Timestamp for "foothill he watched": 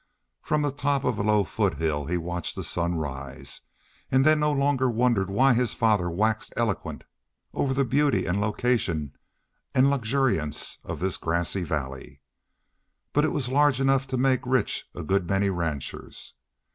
1.43-2.55